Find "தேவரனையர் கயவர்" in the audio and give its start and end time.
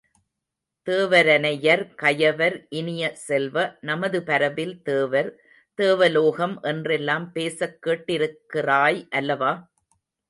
0.87-2.55